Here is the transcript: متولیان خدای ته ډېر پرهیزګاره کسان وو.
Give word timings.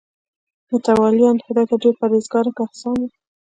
متولیان 0.71 1.37
خدای 1.45 1.65
ته 1.69 1.75
ډېر 1.81 1.93
پرهیزګاره 2.01 2.51
کسان 2.59 2.95
وو. 2.99 3.07